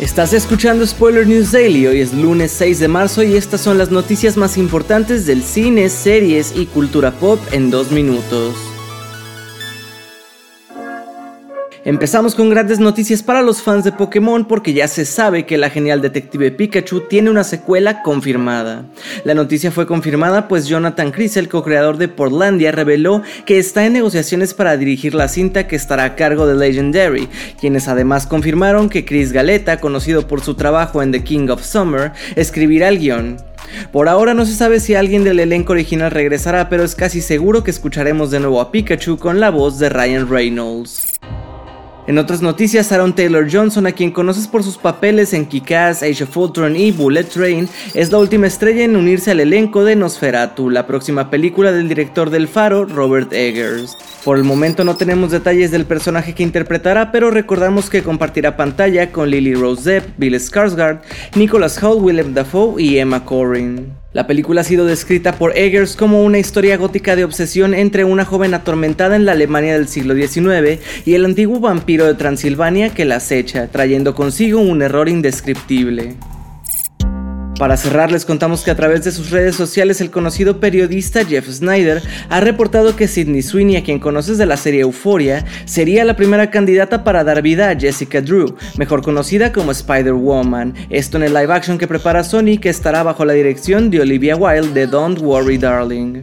Estás 0.00 0.32
escuchando 0.32 0.86
Spoiler 0.86 1.26
News 1.26 1.52
Daily, 1.52 1.86
hoy 1.86 2.00
es 2.00 2.14
lunes 2.14 2.52
6 2.52 2.78
de 2.78 2.88
marzo 2.88 3.22
y 3.22 3.36
estas 3.36 3.60
son 3.60 3.76
las 3.76 3.90
noticias 3.90 4.38
más 4.38 4.56
importantes 4.56 5.26
del 5.26 5.42
cine, 5.42 5.90
series 5.90 6.54
y 6.56 6.64
cultura 6.64 7.10
pop 7.10 7.38
en 7.52 7.70
dos 7.70 7.90
minutos. 7.90 8.69
Empezamos 11.82 12.34
con 12.34 12.50
grandes 12.50 12.78
noticias 12.78 13.22
para 13.22 13.40
los 13.40 13.62
fans 13.62 13.84
de 13.84 13.92
Pokémon 13.92 14.44
porque 14.44 14.74
ya 14.74 14.86
se 14.86 15.06
sabe 15.06 15.46
que 15.46 15.56
la 15.56 15.70
genial 15.70 16.02
detective 16.02 16.50
Pikachu 16.50 17.08
tiene 17.08 17.30
una 17.30 17.42
secuela 17.42 18.02
confirmada. 18.02 18.84
La 19.24 19.32
noticia 19.32 19.70
fue 19.70 19.86
confirmada 19.86 20.46
pues 20.46 20.66
Jonathan 20.66 21.10
Chris, 21.10 21.38
el 21.38 21.48
co-creador 21.48 21.96
de 21.96 22.08
Portlandia, 22.08 22.70
reveló 22.70 23.22
que 23.46 23.58
está 23.58 23.86
en 23.86 23.94
negociaciones 23.94 24.52
para 24.52 24.76
dirigir 24.76 25.14
la 25.14 25.28
cinta 25.28 25.66
que 25.66 25.76
estará 25.76 26.04
a 26.04 26.16
cargo 26.16 26.46
de 26.46 26.54
Legendary, 26.54 27.30
quienes 27.58 27.88
además 27.88 28.26
confirmaron 28.26 28.90
que 28.90 29.06
Chris 29.06 29.32
Galeta, 29.32 29.80
conocido 29.80 30.28
por 30.28 30.42
su 30.42 30.56
trabajo 30.56 31.02
en 31.02 31.12
The 31.12 31.24
King 31.24 31.48
of 31.48 31.64
Summer, 31.64 32.12
escribirá 32.36 32.88
el 32.88 32.98
guion. 32.98 33.38
Por 33.90 34.10
ahora 34.10 34.34
no 34.34 34.44
se 34.44 34.52
sabe 34.52 34.80
si 34.80 34.96
alguien 34.96 35.24
del 35.24 35.40
elenco 35.40 35.72
original 35.72 36.10
regresará, 36.10 36.68
pero 36.68 36.84
es 36.84 36.94
casi 36.94 37.22
seguro 37.22 37.64
que 37.64 37.70
escucharemos 37.70 38.30
de 38.30 38.40
nuevo 38.40 38.60
a 38.60 38.70
Pikachu 38.70 39.16
con 39.16 39.40
la 39.40 39.48
voz 39.48 39.78
de 39.78 39.88
Ryan 39.88 40.28
Reynolds. 40.28 41.09
En 42.06 42.18
otras 42.18 42.42
noticias, 42.42 42.90
Aaron 42.92 43.14
Taylor 43.14 43.46
Johnson, 43.50 43.86
a 43.86 43.92
quien 43.92 44.10
conoces 44.10 44.48
por 44.48 44.64
sus 44.64 44.78
papeles 44.78 45.32
en 45.32 45.46
Kick-Ass, 45.46 46.02
Age 46.02 46.24
of 46.24 46.36
Ultron 46.36 46.74
y 46.74 46.90
Bullet 46.90 47.24
Train, 47.24 47.68
es 47.94 48.10
la 48.10 48.18
última 48.18 48.46
estrella 48.46 48.84
en 48.84 48.96
unirse 48.96 49.30
al 49.30 49.40
elenco 49.40 49.84
de 49.84 49.96
Nosferatu, 49.96 50.70
la 50.70 50.86
próxima 50.86 51.30
película 51.30 51.72
del 51.72 51.88
director 51.88 52.30
del 52.30 52.48
Faro, 52.48 52.84
Robert 52.84 53.32
Eggers. 53.32 53.96
Por 54.24 54.36
el 54.36 54.44
momento 54.44 54.84
no 54.84 54.96
tenemos 54.96 55.30
detalles 55.30 55.70
del 55.70 55.86
personaje 55.86 56.34
que 56.34 56.42
interpretará, 56.42 57.10
pero 57.10 57.30
recordamos 57.30 57.88
que 57.88 58.02
compartirá 58.02 58.54
pantalla 58.54 59.12
con 59.12 59.30
Lily 59.30 59.54
Rose 59.54 59.90
Depp, 59.90 60.18
Bill 60.18 60.34
Skarsgård, 60.34 61.00
Nicholas 61.36 61.82
Hoult, 61.82 62.02
Willem 62.02 62.34
Dafoe 62.34 62.82
y 62.82 62.98
Emma 62.98 63.24
Corrin. 63.24 63.94
La 64.12 64.26
película 64.26 64.60
ha 64.60 64.64
sido 64.64 64.84
descrita 64.84 65.32
por 65.32 65.56
Eggers 65.56 65.96
como 65.96 66.22
una 66.22 66.38
historia 66.38 66.76
gótica 66.76 67.16
de 67.16 67.24
obsesión 67.24 67.72
entre 67.72 68.04
una 68.04 68.26
joven 68.26 68.52
atormentada 68.52 69.16
en 69.16 69.24
la 69.24 69.32
Alemania 69.32 69.72
del 69.72 69.88
siglo 69.88 70.14
XIX 70.14 70.80
y 71.06 71.14
el 71.14 71.24
antiguo 71.24 71.58
vampiro 71.58 72.06
de 72.06 72.14
Transilvania 72.14 72.90
que 72.90 73.06
la 73.06 73.16
acecha, 73.16 73.68
trayendo 73.68 74.14
consigo 74.14 74.60
un 74.60 74.82
error 74.82 75.08
indescriptible. 75.08 76.16
Para 77.60 77.76
cerrar, 77.76 78.10
les 78.10 78.24
contamos 78.24 78.62
que 78.62 78.70
a 78.70 78.74
través 78.74 79.04
de 79.04 79.12
sus 79.12 79.28
redes 79.28 79.54
sociales 79.54 80.00
el 80.00 80.10
conocido 80.10 80.60
periodista 80.60 81.26
Jeff 81.26 81.46
Snyder 81.46 82.00
ha 82.30 82.40
reportado 82.40 82.96
que 82.96 83.06
Sidney 83.06 83.42
Sweeney, 83.42 83.76
a 83.76 83.84
quien 83.84 83.98
conoces 83.98 84.38
de 84.38 84.46
la 84.46 84.56
serie 84.56 84.80
Euphoria, 84.80 85.44
sería 85.66 86.06
la 86.06 86.16
primera 86.16 86.50
candidata 86.50 87.04
para 87.04 87.22
dar 87.22 87.42
vida 87.42 87.68
a 87.68 87.78
Jessica 87.78 88.22
Drew, 88.22 88.56
mejor 88.78 89.02
conocida 89.02 89.52
como 89.52 89.72
Spider-Woman. 89.72 90.72
Esto 90.88 91.18
en 91.18 91.24
el 91.24 91.34
live 91.34 91.52
action 91.52 91.76
que 91.76 91.86
prepara 91.86 92.24
Sony 92.24 92.56
que 92.58 92.70
estará 92.70 93.02
bajo 93.02 93.26
la 93.26 93.34
dirección 93.34 93.90
de 93.90 94.00
Olivia 94.00 94.36
Wilde 94.36 94.72
de 94.72 94.86
Don't 94.86 95.20
Worry 95.20 95.58
Darling. 95.58 96.22